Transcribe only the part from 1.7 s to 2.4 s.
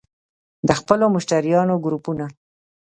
ګروپونه